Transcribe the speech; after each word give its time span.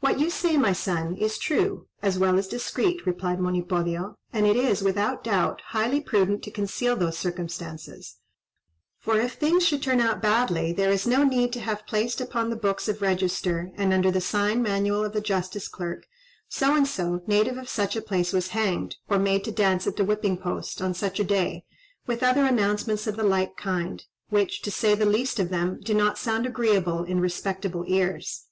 "What 0.00 0.18
you 0.18 0.30
say, 0.30 0.56
my 0.56 0.72
son, 0.72 1.14
is 1.16 1.38
true, 1.38 1.86
as 2.02 2.18
well 2.18 2.36
as 2.38 2.48
discreet," 2.48 3.06
replied 3.06 3.38
Monipodio; 3.38 4.16
"and 4.32 4.44
it 4.44 4.56
is, 4.56 4.82
without 4.82 5.22
doubt, 5.22 5.62
highly 5.66 6.00
prudent 6.00 6.42
to 6.42 6.50
conceal 6.50 6.96
those 6.96 7.16
circumstances; 7.16 8.16
for 8.98 9.16
if 9.20 9.34
things 9.34 9.64
should 9.64 9.80
turn 9.80 10.00
out 10.00 10.20
badly, 10.20 10.72
there 10.72 10.90
is 10.90 11.06
no 11.06 11.22
need 11.22 11.52
to 11.52 11.60
have 11.60 11.86
placed 11.86 12.20
upon 12.20 12.50
the 12.50 12.56
books 12.56 12.88
of 12.88 13.00
register, 13.00 13.70
and 13.76 13.92
under 13.92 14.10
the 14.10 14.20
sign 14.20 14.60
manual 14.60 15.04
of 15.04 15.12
the 15.12 15.20
justice 15.20 15.68
clerk, 15.68 16.04
'So 16.48 16.74
and 16.74 16.88
so, 16.88 17.22
native 17.28 17.56
of 17.56 17.68
such 17.68 17.94
a 17.94 18.02
place, 18.02 18.32
was 18.32 18.48
hanged, 18.48 18.96
or 19.08 19.20
made 19.20 19.44
to 19.44 19.52
dance 19.52 19.86
at 19.86 19.94
the 19.94 20.04
whipping 20.04 20.36
post, 20.36 20.82
on 20.82 20.94
such 20.94 21.20
a 21.20 21.24
day,' 21.24 21.62
with 22.08 22.24
other 22.24 22.44
announcements 22.44 23.06
of 23.06 23.14
the 23.14 23.22
like 23.22 23.56
kind, 23.56 24.02
which, 24.30 24.62
to 24.62 24.70
say 24.72 24.96
the 24.96 25.06
least 25.06 25.38
of 25.38 25.48
them, 25.50 25.78
do 25.80 25.94
not 25.94 26.18
sound 26.18 26.44
agreeable 26.44 27.04
in 27.04 27.20
respectable 27.20 27.84
ears. 27.86 28.46